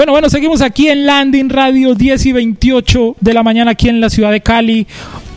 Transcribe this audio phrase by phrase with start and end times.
[0.00, 4.00] Bueno, bueno, seguimos aquí en Landing Radio 10 y 28 de la mañana aquí en
[4.00, 4.86] la ciudad de Cali.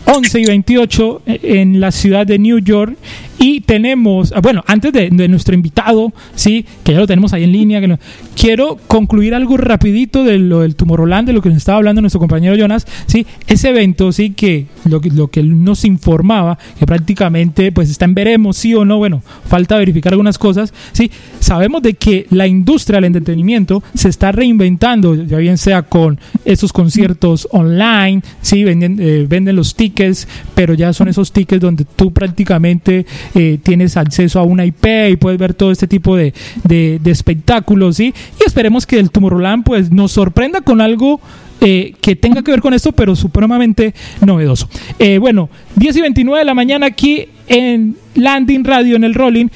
[0.05, 2.95] 11 y 28 en la ciudad de New York
[3.43, 7.51] y tenemos, ah, bueno, antes de, nuestro invitado, sí, que ya lo tenemos ahí en
[7.51, 7.97] línea, que
[8.37, 12.21] quiero concluir algo rapidito de lo del Tomorrowland, de lo que nos estaba hablando nuestro
[12.21, 17.89] compañero Jonas, sí, ese evento, sí, que lo, lo que nos informaba, que prácticamente pues
[17.89, 22.27] está en veremos, sí o no, bueno, falta verificar algunas cosas, sí, sabemos de que
[22.29, 28.63] la industria del entretenimiento se está reinventando, ya bien sea con esos conciertos online, sí,
[28.63, 33.97] venden, eh, venden los tickets, pero ya son esos tickets donde tú prácticamente eh, tienes
[33.97, 38.13] acceso a una IP y puedes ver todo este tipo de, de, espectáculos, ¿sí?
[38.39, 41.19] Y esperemos que el Tomorrowland pues nos sorprenda con algo
[41.61, 44.69] eh, que tenga que ver con esto, pero supremamente novedoso.
[44.99, 49.47] Eh, bueno, 10 y 29 de la mañana aquí en Landing Radio, en el Rolling.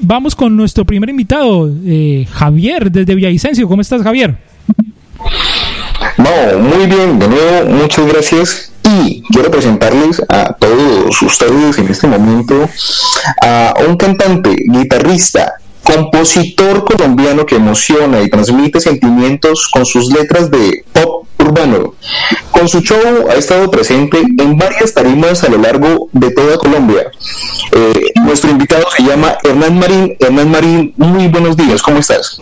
[0.00, 1.70] vamos con nuestro primer invitado,
[2.32, 3.68] Javier, desde Villavicencio.
[3.68, 4.36] ¿Cómo estás, Javier?
[6.18, 8.73] No, muy bien, de nuevo, muchas gracias
[9.30, 12.68] quiero presentarles a todos ustedes en este momento
[13.42, 20.84] a un cantante, guitarrista, compositor colombiano que emociona y transmite sentimientos con sus letras de
[20.92, 21.94] pop urbano.
[22.50, 27.10] Con su show ha estado presente en varias tarimas a lo largo de toda Colombia.
[27.72, 30.16] Eh, nuestro invitado se llama Hernán Marín.
[30.18, 32.40] Hernán Marín, muy buenos días, ¿cómo estás?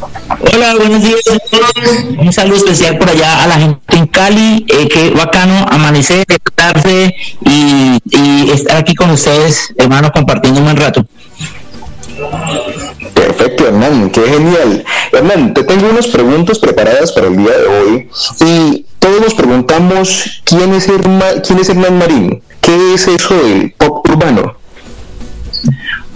[0.00, 1.96] Hola, buenos días a todos.
[2.18, 4.64] Un saludo especial por allá a la gente en Cali.
[4.68, 10.76] Eh, qué bacano amanecer, despertarse y, y estar aquí con ustedes, hermano, compartiendo un buen
[10.76, 11.04] rato.
[13.14, 14.84] Perfecto, Hernán, qué genial.
[15.12, 18.08] Hernán, te tengo unas preguntas preparadas para el día de hoy
[18.40, 23.72] y todos nos preguntamos quién es, Hernán, quién es Hernán Marín, qué es eso del
[23.72, 24.56] pop urbano.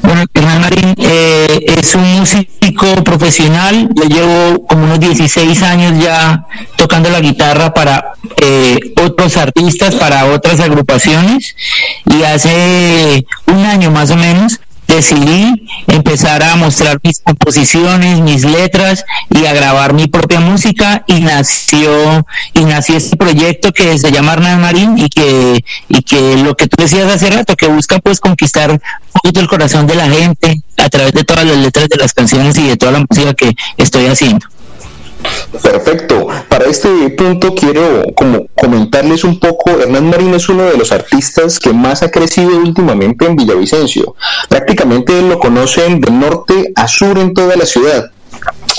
[0.02, 2.52] Bueno, Hernán Marín eh, es un músico
[3.04, 9.94] profesional, yo llevo como unos 16 años ya tocando la guitarra para eh, otros artistas,
[9.94, 11.56] para otras agrupaciones.
[12.10, 19.04] Y hace un año más o menos decidí empezar a mostrar mis composiciones, mis letras
[19.30, 21.04] y a grabar mi propia música.
[21.06, 26.36] Y nació y nació este proyecto que se llama Hernán Marín y que y que
[26.38, 28.80] lo que tú decías hace rato que busca pues conquistar
[29.22, 32.56] poquito el corazón de la gente a través de todas las letras de las canciones
[32.58, 34.46] y de toda la música que estoy haciendo.
[35.62, 36.26] Perfecto.
[36.48, 41.60] Para este punto quiero como comentarles un poco, Hernán Marín es uno de los artistas
[41.60, 44.16] que más ha crecido últimamente en Villavicencio.
[44.48, 48.10] Prácticamente lo conocen de norte a sur en toda la ciudad.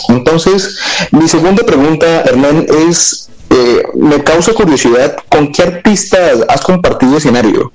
[0.10, 0.78] Entonces,
[1.12, 7.72] mi segunda pregunta, Hernán, es, eh, me causa curiosidad, ¿con qué artistas has compartido escenario?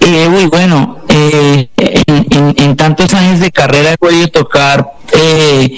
[0.00, 5.76] Eh, muy bueno, eh, en, tantos años de carrera he podido tocar, eh,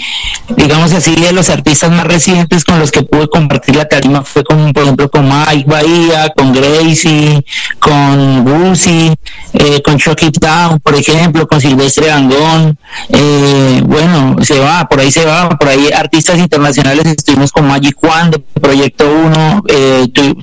[0.57, 4.45] digamos así, de los artistas más recientes con los que pude compartir la tarima fue
[4.45, 7.45] con, por ejemplo, con Mike Bahía, con Gracie,
[7.79, 9.13] con Lucy,
[9.55, 12.79] eh, con Chucky Down, por ejemplo, con Silvestre Angón.
[13.09, 17.97] Eh, bueno, se va, por ahí se va, por ahí artistas internacionales estuvimos con Magic
[17.97, 19.63] Juan de Proyecto 1,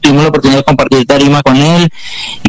[0.02, 1.90] tuvimos la oportunidad de compartir tarima con él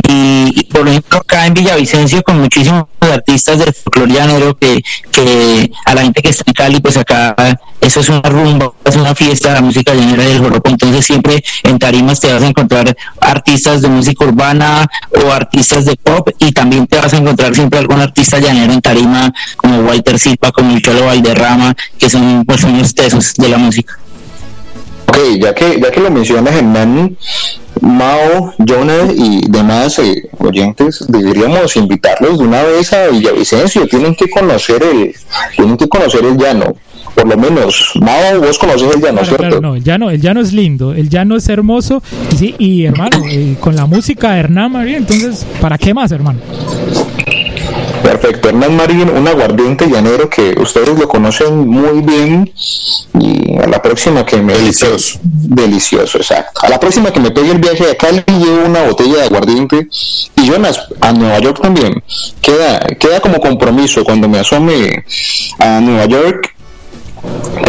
[0.09, 5.95] y, por ejemplo acá en Villavicencio con muchísimos artistas del folclore llanero que, que a
[5.95, 7.35] la gente que está en Cali pues acá
[7.81, 11.79] eso es una rumba, es una fiesta, la música llanera del joropo, entonces siempre en
[11.79, 14.87] tarimas te vas a encontrar artistas de música urbana
[15.25, 18.81] o artistas de pop y también te vas a encontrar siempre algún artista llanero en
[18.81, 23.59] tarima como Walter Silva, como el Cholo Valderrama, que son pues unos tesos de la
[23.59, 23.99] música.
[25.11, 27.17] Ok, ya que, ya que lo mencionas, Hernán,
[27.81, 33.89] Mao, Jonas y demás eh, oyentes, deberíamos invitarlos de una vez a Villavicencio.
[33.89, 35.13] Tienen que conocer el,
[35.57, 36.77] tienen que conocer el llano.
[37.15, 39.61] Por lo menos, Mao, vos conoces el llano, ¿cierto?
[39.61, 42.03] no, el llano, el llano es lindo, el llano es hermoso.
[42.33, 46.13] Y, sí, y hermano, eh, con la música de Hernán María, entonces, ¿para qué más,
[46.13, 46.39] hermano?
[48.03, 52.53] Perfecto, Hernán Marín, un aguardiente llanero que ustedes lo conocen muy bien
[53.19, 54.55] y a la próxima que me...
[54.55, 55.19] Delicioso.
[55.23, 56.61] Delicioso, exacto.
[56.65, 59.89] A la próxima que me pegue el viaje de Cali llevo una botella de aguardiente
[60.37, 62.03] y Jonas, a Nueva York también.
[62.41, 65.05] Queda, queda como compromiso cuando me asome
[65.59, 66.55] a Nueva York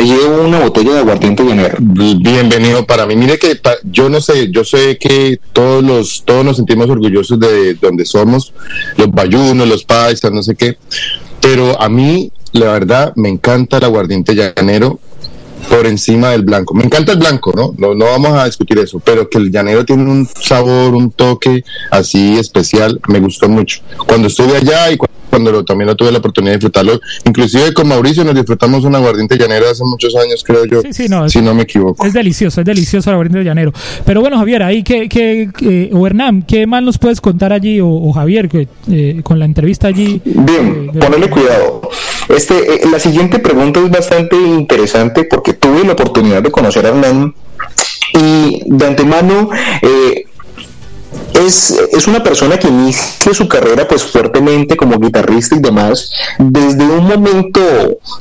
[0.04, 1.78] llevo una botella de aguardiente llanero.
[1.80, 3.16] Bienvenido para mí.
[3.16, 7.76] Mire que yo no sé, yo sé que todos los todos nos sentimos orgullosos de
[7.76, 8.54] donde somos,
[8.98, 10.78] los bayunos, los paisas, no sé qué,
[11.42, 15.00] pero a mí la verdad me encanta el aguardiente llanero
[15.72, 16.74] por encima del blanco.
[16.74, 17.74] Me encanta el blanco, ¿no?
[17.78, 17.96] ¿no?
[17.96, 22.38] No vamos a discutir eso, pero que el llanero tiene un sabor, un toque así
[22.38, 23.82] especial, me gustó mucho.
[24.06, 27.88] Cuando estuve allá y cuando lo, también lo tuve la oportunidad de disfrutarlo, inclusive con
[27.88, 31.32] Mauricio nos disfrutamos un aguardiente llanero hace muchos años, creo yo, Sí, sí, no, es-
[31.32, 32.06] si no me equivoco.
[32.06, 33.72] Es delicioso, es delicioso el aguardiente llanero.
[34.06, 37.80] Pero bueno, Javier, ahí que, que, o Hernán, ¿qué más nos puedes contar allí?
[37.80, 40.22] O, o Javier, que, eh, con la entrevista allí.
[40.26, 41.82] Bien, eh, ponerle cuidado.
[42.36, 46.90] Este, eh, la siguiente pregunta es bastante interesante porque tuve la oportunidad de conocer a
[46.90, 47.34] Hernán
[48.14, 49.50] y de antemano
[49.82, 50.26] eh,
[51.34, 56.84] es, es una persona que inicia su carrera pues fuertemente como guitarrista y demás desde
[56.84, 57.62] un momento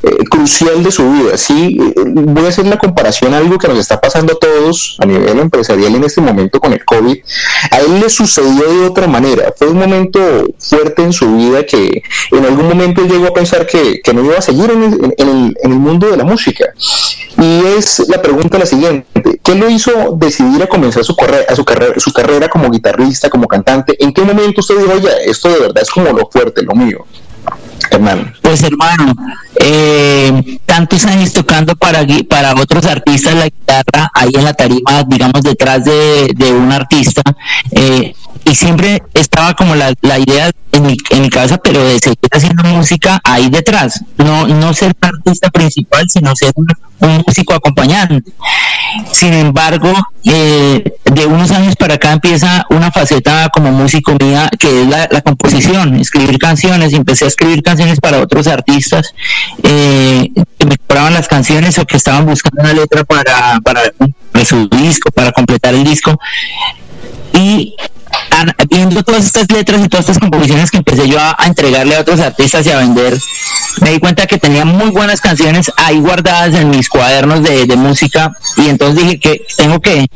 [0.02, 1.36] eh, crucial de su vida.
[1.36, 4.96] Sí, Eh, voy a hacer la comparación a algo que nos está pasando a todos
[5.00, 7.16] a nivel empresarial en este momento con el COVID.
[7.70, 9.52] A él le sucedió de otra manera.
[9.56, 10.20] Fue un momento
[10.58, 12.02] fuerte en su vida que
[12.32, 15.72] en algún momento llegó a pensar que, que no iba a seguir en el- en
[15.72, 16.66] el mundo de la música.
[17.38, 21.46] Y es la pregunta la siguiente, ¿qué lo hizo decidir a comenzar su, carrera,
[21.96, 23.96] su carrera como guitarrista, como cantante?
[24.02, 27.05] ¿En qué momento usted dijo, oye, esto de verdad es como lo fuerte, lo mío?
[27.90, 28.34] Hernán.
[28.43, 29.14] Pues hermano,
[29.60, 35.42] eh, tantos años tocando para, para otros artistas la guitarra ahí en la tarima, digamos,
[35.42, 37.22] detrás de, de un artista,
[37.70, 38.14] eh,
[38.44, 42.18] y siempre estaba como la, la idea en mi, en mi cabeza, pero de seguir
[42.30, 46.66] haciendo música ahí detrás, no, no ser un artista principal, sino ser un,
[47.00, 48.32] un músico acompañante.
[49.12, 49.92] Sin embargo,
[50.24, 55.08] eh, de unos años para acá empieza una faceta como músico mía que es la,
[55.10, 56.92] la composición, escribir canciones.
[56.92, 59.14] Empecé a escribir canciones para otros artistas
[59.62, 63.82] eh, que me compraban las canciones o que estaban buscando una letra para, para,
[64.44, 66.19] su disco, para completar el disco.
[67.32, 67.75] Y
[68.69, 72.00] viendo todas estas letras y todas estas composiciones que empecé yo a, a entregarle a
[72.00, 73.19] otros artistas y a vender,
[73.81, 77.76] me di cuenta que tenía muy buenas canciones ahí guardadas en mis cuadernos de, de
[77.76, 80.06] música y entonces dije que tengo que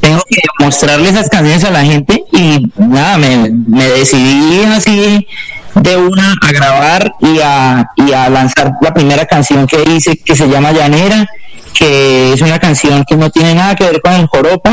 [0.00, 5.26] tengo que mostrarle esas canciones a la gente y nada, me, me decidí así
[5.74, 10.34] de una a grabar y a, y a lanzar la primera canción que hice que
[10.34, 11.28] se llama Llanera
[11.80, 14.70] que es una canción que no tiene nada que ver con el joropo,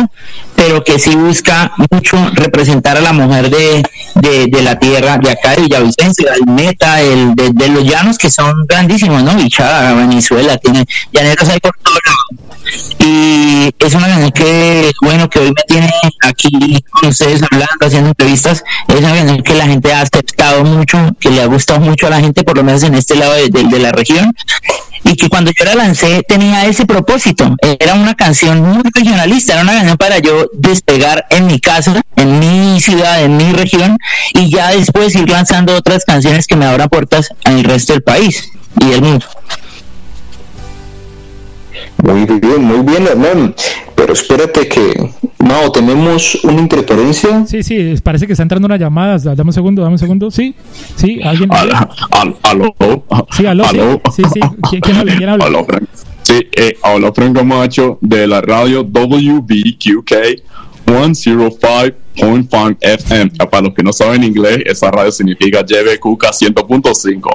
[0.55, 3.83] pero que sí busca mucho representar a la mujer de,
[4.15, 8.17] de, de la tierra de acá de Villavicencio, el Meta, el de, de los llanos
[8.17, 9.35] que son grandísimos, ¿no?
[9.35, 12.46] Bichada, Venezuela, tiene llaneros ahí por todos lados.
[12.99, 15.91] Y es una canción que, bueno, que hoy me tiene
[16.21, 16.49] aquí
[16.91, 21.29] con ustedes hablando, haciendo entrevistas, es una canción que la gente ha aceptado mucho, que
[21.29, 23.63] le ha gustado mucho a la gente, por lo menos en este lado de, de-
[23.65, 24.33] de la región
[25.03, 27.55] y que cuando yo la lancé tenía ese propósito.
[27.79, 32.39] Era una canción muy regionalista, era una canción para yo despegar en mi casa, en
[32.39, 33.97] mi ciudad, en mi región,
[34.33, 38.49] y ya después ir lanzando otras canciones que me abran puertas al resto del país
[38.81, 39.25] y del mundo.
[42.03, 43.55] Muy bien, muy bien, Hernán.
[43.95, 45.09] Pero espérate que,
[45.39, 47.45] no, tenemos una interferencia.
[47.47, 49.17] Sí, sí, parece que está entrando una llamada.
[49.17, 50.29] Dame un segundo, dame un segundo.
[50.31, 50.53] Sí,
[50.95, 51.51] sí, alguien.
[51.51, 51.71] Al-
[52.11, 52.75] al- aló.
[53.31, 53.79] Sí, aló, sí.
[54.15, 54.39] Sí, sí.
[54.81, 55.15] ¿Quién- habla?
[55.17, 55.45] ¿Quién habla?
[55.45, 55.83] Aló, Frank.
[56.21, 60.11] Sí, eh, hola Frank Camacho de la radio WBQK
[62.17, 63.31] 105.5 FM.
[63.49, 67.29] Para los que no saben inglés, esa radio significa YBQK 100.5.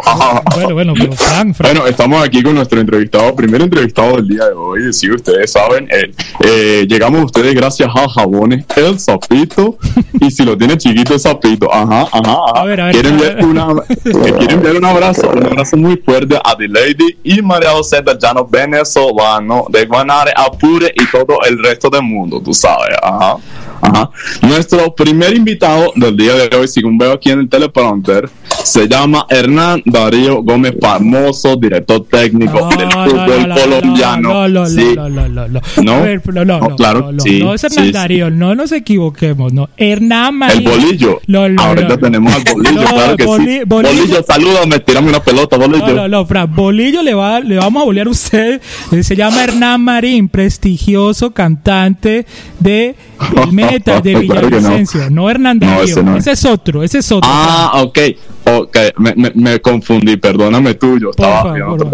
[0.54, 1.72] Bueno, bueno, pero Frank, Frank.
[1.74, 4.92] Bueno, estamos aquí con nuestro entrevistado, primer entrevistado del día de hoy.
[4.92, 6.12] Si ustedes saben, eh,
[6.44, 9.78] eh, llegamos a ustedes gracias a Jabones El Sapito.
[10.20, 11.72] y si lo tiene chiquito, el Sapito.
[11.72, 12.36] Ajá, ajá.
[12.54, 13.44] A ver, a ver, Quieren ver.
[13.44, 17.70] una, eh, quiero enviar un abrazo, un abrazo muy fuerte a The Lady y María
[17.70, 22.96] José del llano venezolano de Guanare, Apure y todo el resto del mundo, tú sabes.
[23.02, 23.36] Ajá.
[23.82, 24.10] Ajá.
[24.42, 28.30] Nuestro primer invitado del día de hoy, según veo aquí en el teleprompter,
[28.64, 34.28] se llama Hernán Darío Gómez Famoso, director técnico No, del no, fútbol no, no, colombiano.
[34.32, 34.92] No, no, Sí.
[34.94, 35.60] no, no, no, no.
[35.82, 35.92] ¿No?
[35.94, 37.92] A ver, no, no, No, no, claro, no, no, sí, no es Hernán sí.
[37.92, 39.68] Darío, no nos equivoquemos, no.
[39.76, 40.64] Hernán El Marín.
[40.64, 41.20] bolillo.
[41.26, 41.98] No, no, Ahorita no.
[41.98, 43.60] tenemos al bolillo, No, claro que boli- sí.
[43.66, 45.86] bolillo- Bolillo, salúdame, tírame una pelota, bolillo.
[45.88, 48.60] No, no, no, Fran, Bolillo le, va, le vamos a bolear a usted.
[49.02, 52.26] Se llama Hernán Marín, prestigioso cantante
[52.60, 52.94] de
[53.42, 54.68] el De Claro que no.
[54.70, 55.10] Villavicencio.
[55.10, 55.28] no.
[55.58, 56.16] Darío.
[56.16, 56.44] ese es.
[56.44, 57.28] otro, ese es otro.
[57.32, 57.98] Ah, ok.
[58.44, 61.88] Ok, me, me, me confundí, perdóname tú, yo Por estaba favor.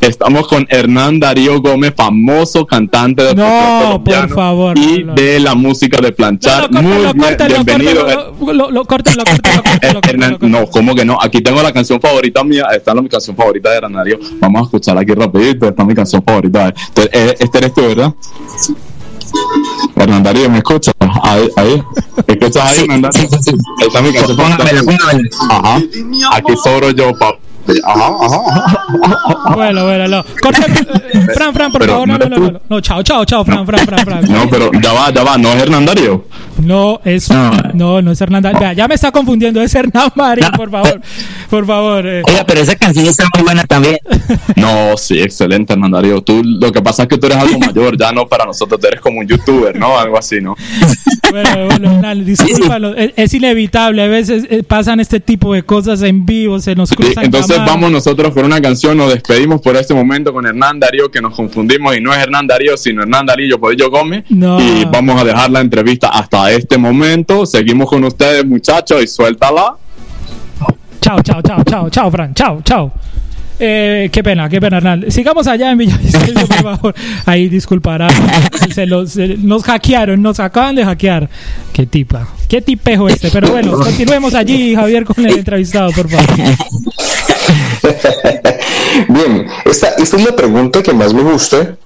[0.00, 6.00] Estamos con Hernán Darío Gómez, famoso cantante de No, por favor, y de la música
[6.00, 6.70] de planchar.
[6.72, 8.06] Muy bien, bienvenido.
[8.54, 9.22] lo- lo- córtalo,
[10.40, 10.66] no.
[10.66, 11.18] ¿cómo que no?
[11.20, 14.18] Aquí tengo la canción favorita mía, esta es la- mi canción favorita de Hernán Darío.
[14.40, 16.72] Vamos a escucharla aquí rapidito, esta es mi canción favorita.
[16.88, 18.14] Entonces, eh, este eres tú, ¿verdad?
[20.04, 20.94] Hernán Darío, ¿me escuchas?
[21.22, 21.82] Ahí, ahí.
[22.26, 23.20] ¿Escuchas ahí, Sí, Hernán Darío?
[23.22, 23.52] sí, sí, sí.
[23.80, 25.28] Es mi canción Póngamela, póngamela.
[25.50, 25.80] Ajá.
[26.32, 27.34] Aquí sobro yo, pa-
[27.86, 29.54] Ajá, ajá.
[29.54, 30.24] Bueno, bueno, no.
[30.42, 30.60] Corte,
[31.14, 33.42] eh, Fran, Fran, por Pero favor, no, no no, no, no, no, chao, chao, chao,
[33.42, 34.24] Fran, Fran, Fran, Fran.
[34.30, 36.26] No, pero ya va, ya va, no es Hernán Darío.
[36.58, 37.50] No, es, No.
[37.72, 38.42] no, no es Hernán.
[38.42, 38.60] Darío.
[38.60, 41.00] Vea, ya me está confundiendo, es Hernán Marín, por favor,
[41.54, 42.04] por favor.
[42.06, 42.22] eh.
[42.26, 43.98] Oiga, pero esa canción está muy buena también.
[44.56, 46.22] No, sí, excelente, Hernán Darío.
[46.22, 48.86] Tú, lo que pasa es que tú eres algo mayor, ya no para nosotros, tú
[48.86, 49.98] eres como un youtuber, ¿no?
[49.98, 50.56] Algo así, ¿no?
[51.30, 56.02] Bueno, bueno, Hernán, discúlpalo, es, es inevitable, a veces eh, pasan este tipo de cosas
[56.02, 59.74] en vivo, se nos Sí, cruzan entonces vamos nosotros con una canción, nos despedimos por
[59.74, 63.26] este momento con Hernán Darío, que nos confundimos y no es Hernán Darío, sino Hernán
[63.26, 64.24] Darío Podillo Gómez.
[64.28, 64.60] No.
[64.60, 67.46] Y vamos a dejar la entrevista hasta este momento.
[67.46, 69.74] Seguimos con ustedes, muchachos, y suéltala.
[71.04, 72.90] Chao, chao, chao, chao, chao, Fran, chao, chao.
[73.60, 75.04] Eh, qué pena, qué pena, Hernán.
[75.10, 76.94] Sigamos allá en Villavicencio, por favor.
[77.26, 78.08] Ahí disculpará.
[78.74, 81.28] Se los, se- nos hackearon, nos acaban de hackear.
[81.74, 83.28] Qué tipa, qué tipejo este.
[83.30, 86.26] Pero bueno, continuemos allí, Javier, con el entrevistado, por favor.
[89.08, 91.76] Bien, esta, esta es la pregunta que más me gusta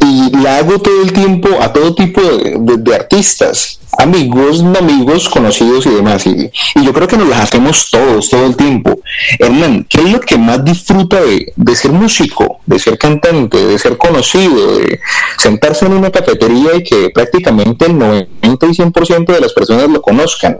[0.00, 5.28] y la hago todo el tiempo a todo tipo de, de- de artistas, amigos, amigos,
[5.28, 6.26] conocidos y demás.
[6.26, 9.00] Y, y yo creo que nos las hacemos todos, todo el tiempo.
[9.38, 13.78] Hernán, ¿qué es lo que más disfruta de, de ser músico, de ser cantante, de
[13.78, 15.00] ser conocido, de
[15.38, 20.02] sentarse en una cafetería y que prácticamente el 90 y 100% de las personas lo
[20.02, 20.58] conozcan?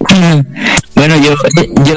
[0.94, 1.34] Bueno, yo,
[1.84, 1.94] yo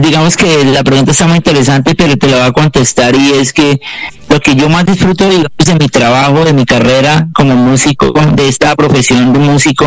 [0.00, 3.52] digamos que la pregunta está muy interesante, pero te la voy a contestar y es
[3.52, 3.80] que
[4.28, 8.48] lo que yo más disfruto digamos, de mi trabajo, de mi carrera como músico, de
[8.48, 9.86] esta profesión de músico,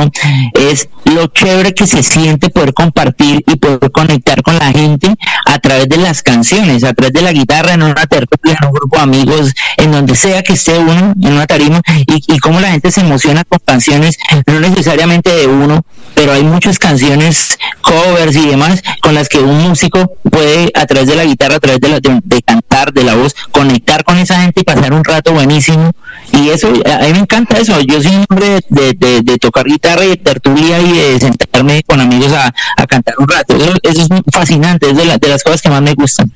[0.54, 5.14] es lo chévere que se siente poder compartir y poder conectar con la gente
[5.46, 8.74] a través de las canciones, a través de la guitarra, en una tertulia, en un
[8.74, 12.60] grupo de amigos, en donde sea que esté uno, en una tarima, y, y cómo
[12.60, 18.36] la gente se emociona con canciones, no necesariamente de uno, pero hay muchas canciones, covers
[18.36, 18.61] y demás,
[19.02, 22.00] con las que un músico puede, a través de la guitarra, a través de, la,
[22.46, 25.92] cantar, de la voz, conectar con esa gente y pasar un rato buenísimo.
[26.34, 27.80] Y eso, a mí me encanta eso.
[27.82, 32.32] Yo soy un hombre de, tocar guitarra y de tertulia y de sentarme con amigos
[32.34, 32.54] a,
[32.88, 33.56] cantar un rato.
[33.56, 36.32] Eso, es fascinante, es de las cosas que más me gustan.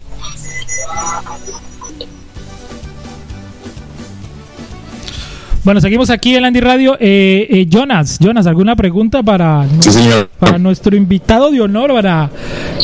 [5.66, 6.96] Bueno, seguimos aquí en Andy Radio.
[7.00, 10.30] Eh, eh, Jonas, Jonas, ¿alguna pregunta para, Sí, señor.
[10.38, 12.30] para nuestro invitado de honor, para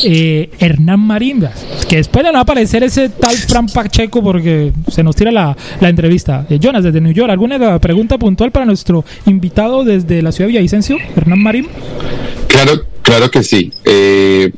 [0.04, 1.64] eh, Hernán Marindas?
[1.88, 5.56] Que después le va a aparecer ese tal Fran Pacheco porque se nos tira la,
[5.80, 6.48] la entrevista.
[6.50, 10.54] Eh, Jonas, desde New York, ¿alguna pregunta puntual para nuestro invitado desde la ciudad de
[10.54, 11.68] Villavicencio, Hernán Marín?
[12.48, 13.72] Claro, claro que sí.
[13.86, 14.52] Eh,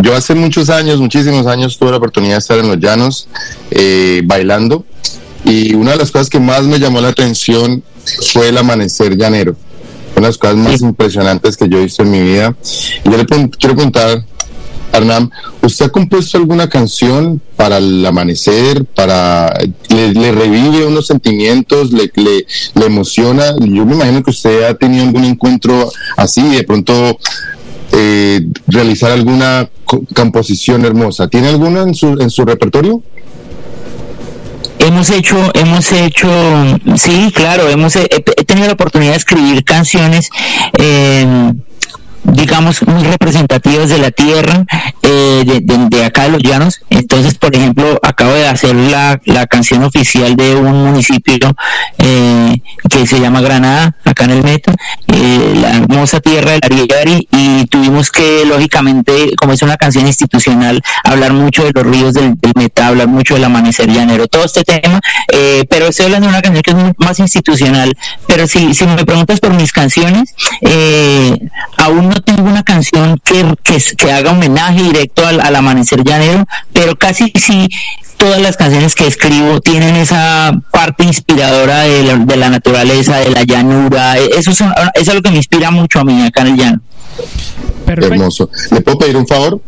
[0.00, 3.26] yo hace muchos años, muchísimos años, tuve la oportunidad de estar en los llanos
[3.72, 4.84] eh, bailando
[5.44, 7.82] y una de las cosas que más me llamó la atención
[8.32, 9.56] fue el amanecer llanero.
[10.16, 12.54] Una de las cosas más impresionantes que yo he visto en mi vida.
[13.04, 14.24] Y yo le quiero preguntar,
[14.92, 15.28] Hernán,
[15.60, 19.52] ¿usted ha compuesto alguna canción para el amanecer, para
[19.88, 23.56] le, le revive unos sentimientos, le, le, le emociona?
[23.58, 27.18] Yo me imagino que usted ha tenido algún encuentro así, de pronto
[27.90, 31.26] eh, realizar alguna co- composición hermosa.
[31.26, 33.02] ¿Tiene alguna en su, en su repertorio?
[34.86, 36.28] Hemos hecho, hemos hecho,
[36.96, 38.06] sí, claro, hemos he,
[38.44, 40.28] tenido la oportunidad de escribir canciones,
[40.78, 41.26] eh,
[42.24, 44.64] digamos, muy representativas de la tierra,
[45.02, 46.80] eh, de, acá de los llanos.
[46.90, 51.54] Entonces, por ejemplo, acabo de hacer la, la canción oficial de un municipio
[51.98, 52.56] eh,
[52.88, 54.74] que se llama Granada, acá en el Meta,
[55.08, 60.82] eh, la hermosa tierra del Ariari, y tuvimos que, lógicamente, como es una canción institucional,
[61.04, 64.64] hablar mucho de los ríos del, del Meta, hablar mucho del amanecer llanero, todo este
[64.64, 65.00] tema,
[65.32, 67.96] eh, pero estoy hablando de una canción que es más institucional.
[68.26, 71.38] Pero si, si me preguntas por mis canciones, eh,
[71.78, 76.44] aún no tengo una canción que, que, que haga homenaje directo al, al amanecer llanero,
[76.72, 77.68] pero casi sí
[78.16, 83.30] todas las canciones que escribo tienen esa parte inspiradora de la, de la naturaleza, de
[83.30, 84.16] la llanura.
[84.16, 86.80] Eso es, eso es lo que me inspira mucho a mí acá en el llano.
[87.84, 88.14] Perfecto.
[88.14, 88.50] Hermoso.
[88.70, 89.60] ¿Le puedo pedir un favor?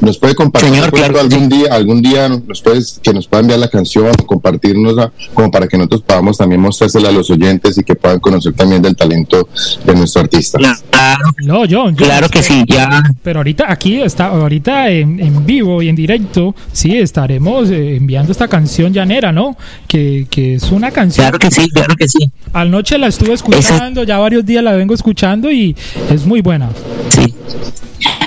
[0.00, 3.58] ¿Nos puede compartir Señor, claro algún día, algún día nos puedes, que nos pueda enviar
[3.58, 4.94] la canción o compartirnos
[5.32, 8.82] como para que nosotros podamos también mostrársela a los oyentes y que puedan conocer también
[8.82, 9.48] del talento
[9.84, 10.58] de nuestro artista?
[10.58, 13.02] Claro, No, John, John, claro que sí, ya.
[13.22, 18.32] Pero ahorita aquí está, ahorita en, en vivo y en directo, sí estaremos eh, enviando
[18.32, 19.56] esta canción llanera, ¿no?
[19.86, 21.24] Que, que es una canción.
[21.24, 22.30] Claro que sí, claro que sí.
[22.52, 25.76] Anoche la estuve escuchando, ya varios días la vengo escuchando y
[26.10, 26.70] es muy buena.
[27.08, 27.34] Sí.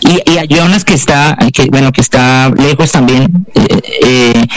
[0.07, 3.45] Y, a Jonas que está, que bueno, que está lejos también.
[3.53, 4.47] Eh, eh,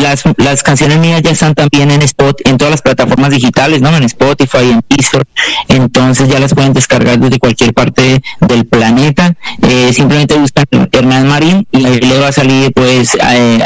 [0.00, 3.94] las, las canciones mías ya están también en Spot, en todas las plataformas digitales, ¿no?
[3.96, 5.24] En Spotify, en Deezer,
[5.68, 9.34] entonces ya las pueden descargar desde cualquier parte del planeta.
[9.62, 13.16] Eh, simplemente buscan Hernán Marín y ahí le va a salir pues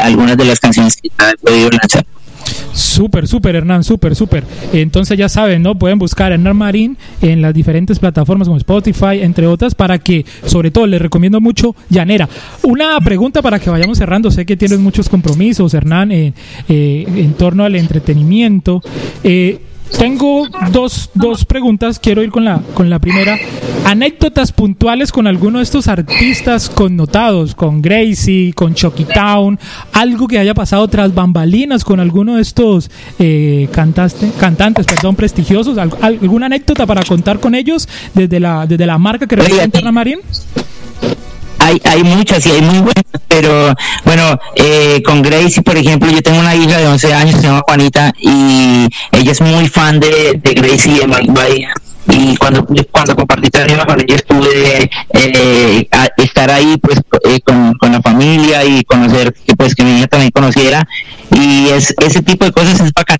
[0.01, 2.05] algunas de las canciones que ha podido lanzar.
[2.73, 4.43] Súper, súper, Hernán, súper, súper.
[4.73, 5.75] Entonces ya saben, ¿no?
[5.75, 10.25] Pueden buscar a Hernán Marín en las diferentes plataformas como Spotify, entre otras, para que,
[10.45, 12.27] sobre todo, les recomiendo mucho Llanera.
[12.63, 14.31] Una pregunta para que vayamos cerrando.
[14.31, 16.33] Sé que tienes muchos compromisos, Hernán, eh,
[16.67, 18.81] en torno al entretenimiento.
[19.23, 19.59] Eh,
[19.97, 23.37] tengo dos, dos preguntas, quiero ir con la, con la primera.
[23.85, 29.59] Anécdotas puntuales con alguno de estos artistas connotados, con Gracie, con Chucky Town,
[29.93, 32.89] algo que haya pasado tras bambalinas con alguno de estos
[33.19, 38.97] eh, cantaste, cantantes perdón, prestigiosos, alguna anécdota para contar con ellos desde la, desde la
[38.97, 40.19] marca que representa Marín
[41.65, 46.21] hay, hay muchas y hay muy buenas, pero bueno, eh, con Gracie, por ejemplo, yo
[46.21, 50.39] tengo una hija de 11 años, se llama Juanita, y ella es muy fan de,
[50.43, 51.73] Gracie y de Mike Bahía.
[52.07, 57.93] Y cuando cuando compartí también con ella pude eh, estar ahí pues eh, con, con,
[57.93, 60.87] la familia y conocer que pues que mi hija también conociera.
[61.31, 63.17] Y es ese tipo de cosas es bacán.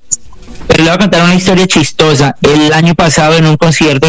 [0.68, 2.36] Pero le voy a contar una historia chistosa.
[2.44, 4.08] El año pasado en un concierto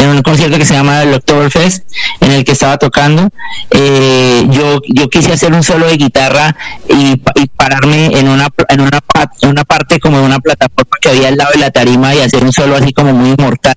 [0.00, 1.84] en un concierto que se llama el Oktoberfest,
[2.20, 3.28] en el que estaba tocando.
[3.70, 6.56] Eh, yo, yo quise hacer un solo de guitarra
[6.88, 7.16] y,
[7.56, 9.00] pararme en una, en, una,
[9.42, 12.20] en una parte como de una plataforma que había al lado de la tarima y
[12.20, 13.74] hacer un solo así como muy mortal.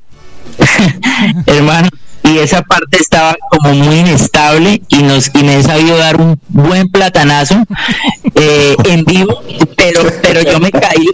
[1.45, 1.89] Hermano,
[2.23, 6.39] y esa parte estaba como muy inestable y nos y me he sabido dar un
[6.49, 7.55] buen platanazo
[8.35, 9.41] eh, en vivo
[9.75, 11.09] pero pero yo me caí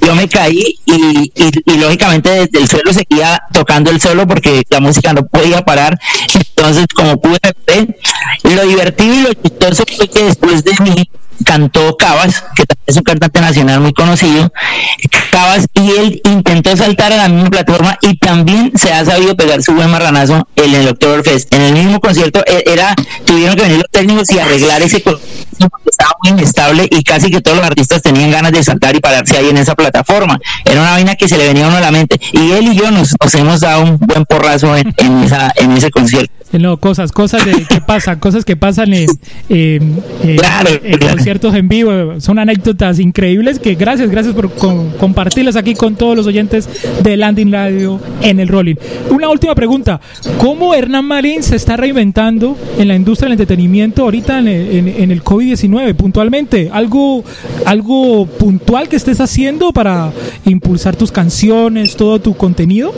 [0.00, 4.80] yo me caí y, y, lógicamente desde el suelo seguía tocando el solo porque la
[4.80, 5.98] música no podía parar.
[6.34, 7.96] Entonces, como pude ver,
[8.42, 11.10] lo divertido y lo chistoso fue que después de mí
[11.58, 14.52] cantó Cabas, que es un cantante nacional muy conocido,
[15.30, 19.62] Cabas, y él intentó saltar a la misma plataforma y también se ha sabido pegar
[19.62, 21.52] su buen marranazo en el Oktoberfest.
[21.52, 25.22] En el mismo concierto e, era, tuvieron que venir los técnicos y arreglar ese porque
[25.90, 29.36] estaba muy inestable y casi que todos los artistas tenían ganas de saltar y pararse
[29.36, 30.38] ahí en esa plataforma.
[30.64, 32.20] Era una vaina que se le venía a uno a la mente.
[32.32, 36.32] Y él y yo nos, hemos dado un buen porrazo en, esa, en ese concierto.
[36.52, 39.08] No, cosas, cosas de que pasan, cosas que pasan en,
[39.50, 40.00] en,
[40.98, 42.20] conciertos en vivo.
[42.20, 46.68] Son anécdotas increíbles que gracias, gracias por compartirlas aquí con todos los oyentes
[47.02, 48.76] de Landing Radio en el Rolling.
[49.10, 50.00] Una última pregunta.
[50.38, 55.10] ¿Cómo Hernán Marín se está reinventando en la industria del entretenimiento ahorita en el, en
[55.10, 56.70] el COVID-19 puntualmente?
[56.72, 57.24] ¿Algo,
[57.66, 60.12] ¿Algo puntual que estés haciendo para
[60.46, 62.94] impulsar tus canciones, todo tu contenido?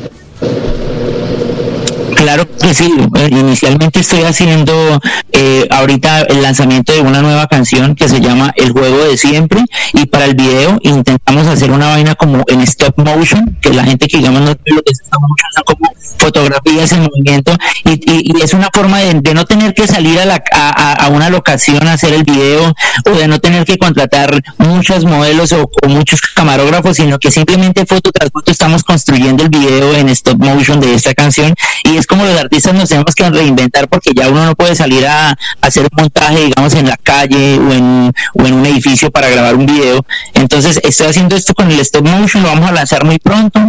[2.21, 2.93] Claro que sí.
[3.15, 5.01] Eh, inicialmente estoy haciendo
[5.33, 9.65] eh, ahorita el lanzamiento de una nueva canción que se llama El juego de siempre.
[9.95, 14.07] Y para el video intentamos hacer una vaina como en stop motion, que la gente
[14.07, 15.23] que digamos no lo que es stop
[15.65, 17.57] como fotografías en movimiento.
[17.87, 22.25] Y, es una forma de, no tener que salir a, una locación a hacer el
[22.25, 22.75] video
[23.07, 27.87] o de no tener que contratar muchos modelos o, o muchos camarógrafos, sino que simplemente
[27.87, 31.55] foto tras foto estamos construyendo el video en stop motion de esta canción.
[31.85, 35.07] Y es como los artistas nos tenemos que reinventar porque ya uno no puede salir
[35.07, 39.29] a, hacer un montaje, digamos, en la calle o en, o en un edificio para
[39.29, 40.05] grabar un video.
[40.35, 43.61] Entonces, estoy haciendo esto con el stop motion, lo vamos a lanzar muy pronto.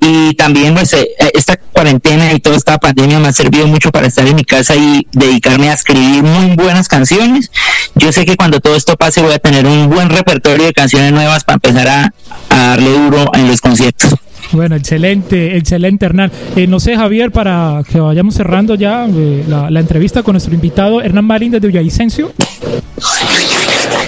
[0.00, 4.06] Y también, pues, eh, esta cuarentena y toda esta pandemia me ha servido mucho para
[4.06, 7.50] estar en mi casa y dedicarme a escribir muy buenas canciones.
[7.96, 11.12] Yo sé que cuando todo esto pase voy a tener un buen repertorio de canciones
[11.12, 12.14] nuevas para empezar a
[12.48, 14.14] darle duro en los conciertos.
[14.52, 16.32] Bueno, excelente, excelente Hernán.
[16.56, 21.00] Eh, no sé, Javier, para que vayamos cerrando ya eh, la, entrevista con nuestro invitado
[21.00, 22.32] Hernán Marín desde Villavicencio.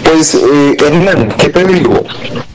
[0.05, 2.05] Pues, eh, Hernán, ¿qué te digo?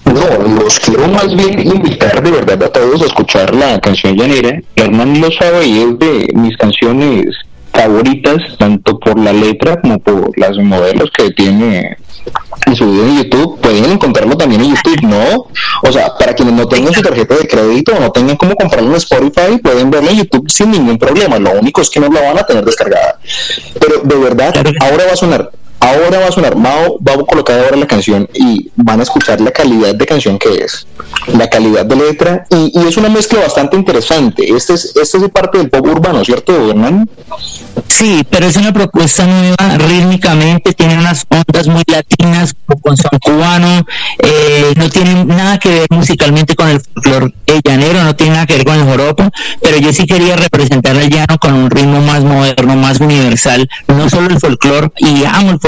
[0.06, 4.62] No, los quiero más bien invitar de verdad a todos a escuchar la canción llanera.
[4.76, 7.36] Hernán lo sabe y es de mis canciones
[7.72, 11.98] favoritas, tanto por la letra como por las modelos que tiene
[12.66, 15.48] en su video en YouTube, pueden encontrarlo también en YouTube, ¿no?
[15.84, 18.90] O sea, para quienes no tengan su tarjeta de crédito o no tengan cómo comprarlo
[18.90, 21.40] en Spotify, pueden verlo en YouTube sin ningún problema.
[21.40, 23.20] Lo único es que no la van a tener descargada.
[23.80, 27.60] Pero de verdad, ahora va a sonar ahora va a sonar, Mao va a colocar
[27.60, 30.88] ahora la canción y van a escuchar la calidad de canción que es,
[31.38, 34.44] la calidad de letra, y, y es una mezcla bastante interesante.
[34.50, 37.10] Este es, este es parte del pop urbano, ¿cierto, Hernán?
[37.88, 43.86] Sí, pero es una propuesta nueva rítmicamente, tiene unas ondas muy latinas con son cubano,
[44.20, 48.56] eh, no tiene nada que ver musicalmente con el folclore llanero, no tiene nada que
[48.56, 49.24] ver con el joropo,
[49.62, 54.10] pero yo sí quería representar al llano con un ritmo más moderno, más universal, no
[54.10, 55.67] solo el folclore, y amo el folclore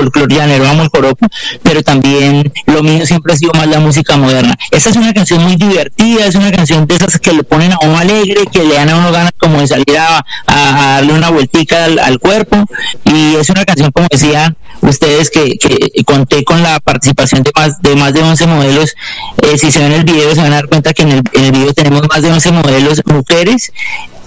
[0.70, 1.28] amo el joropo,
[1.64, 4.58] pero también lo mío siempre ha sido más la música moderna.
[4.72, 7.78] Esta es una canción muy divertida, es una canción de esas que le ponen a
[7.84, 11.86] uno alegre, que le dan a uno ganas como de salir a, darle una vueltica
[11.86, 12.58] al, cuerpo.
[13.06, 17.82] Y es una canción como decían ustedes que, que conté con la participación de más
[17.82, 18.96] de más de 11 modelos.
[19.42, 21.46] Eh, si se ven el video se van a dar cuenta que en el, en
[21.46, 23.72] el video tenemos más de 11 modelos mujeres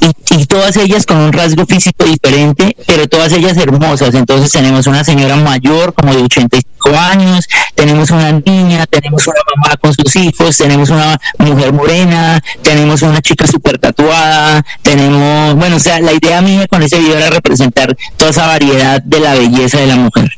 [0.03, 4.15] y, y, todas ellas con un rasgo físico diferente, pero todas ellas hermosas.
[4.15, 9.77] Entonces tenemos una señora mayor como de 85 años, tenemos una niña, tenemos una mamá
[9.77, 15.81] con sus hijos, tenemos una mujer morena, tenemos una chica súper tatuada, tenemos, bueno, o
[15.81, 19.79] sea, la idea mía con ese video era representar toda esa variedad de la belleza
[19.79, 20.31] de la mujer.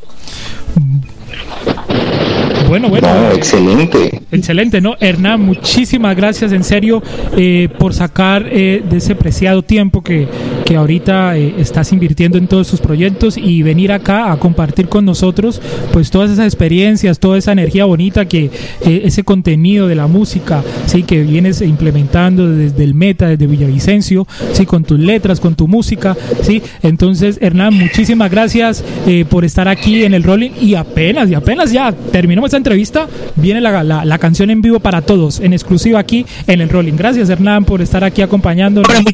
[2.69, 3.09] Bueno, bueno.
[3.09, 4.23] No, excelente.
[4.33, 4.97] Excelente, ¿no?
[4.99, 7.03] Hernán, muchísimas gracias en serio
[7.37, 10.27] eh, por sacar eh, de ese preciado tiempo que,
[10.65, 15.05] que ahorita eh, estás invirtiendo en todos tus proyectos y venir acá a compartir con
[15.05, 15.61] nosotros
[15.93, 18.51] pues todas esas experiencias, toda esa energía bonita que
[18.85, 24.67] ese contenido de la música, sí, que vienes implementando desde el Meta, desde Villavicencio, sí,
[24.67, 26.63] con tus letras, con tu música, sí.
[26.83, 28.85] Entonces, Hernán, muchísimas gracias
[29.29, 33.83] por estar aquí en el Rolling y apenas, y apenas ya terminamos entrevista, viene la,
[33.83, 36.95] la, canción en vivo para todos, en exclusiva aquí en el Rolling.
[36.97, 38.89] Gracias, Hernán, por estar aquí acompañándonos.
[38.89, 39.11] Bueno,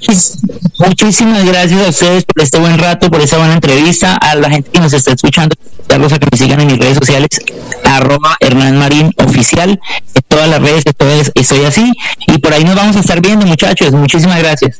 [0.78, 4.70] muchísimas gracias a ustedes por este buen rato, por esta buena entrevista, a la gente
[4.70, 5.54] que nos está escuchando,
[5.88, 7.28] darlos a que me sigan en mis redes sociales,
[7.84, 10.84] arroba Hernán Marín Oficial, en todas las redes,
[11.34, 11.92] estoy así,
[12.26, 13.92] y por ahí nos vamos a estar viendo, muchachos.
[13.92, 14.68] Muchísimas gracias.